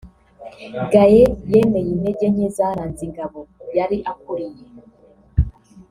Gaye 0.91 1.23
yemeye 1.51 1.89
intege 1.95 2.25
nke 2.33 2.47
zaranze 2.55 3.01
ingabo 3.07 3.39
yari 3.77 3.97
akuriye 4.11 4.63